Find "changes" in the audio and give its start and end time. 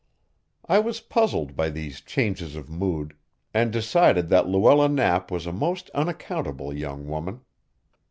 2.01-2.55